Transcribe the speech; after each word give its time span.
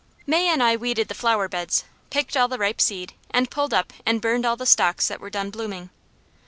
May 0.25 0.47
and 0.47 0.63
I 0.63 0.75
weeded 0.77 1.09
the 1.09 1.13
flowerbeds, 1.13 1.83
picked 2.09 2.35
all 2.35 2.47
the 2.47 2.57
ripe 2.57 2.81
seed, 2.81 3.13
and 3.29 3.51
pulled 3.51 3.71
up 3.71 3.93
and 4.03 4.19
burned 4.19 4.47
all 4.47 4.55
the 4.57 4.65
stalks 4.65 5.07
that 5.09 5.21
were 5.21 5.29
done 5.29 5.51
blooming. 5.51 5.91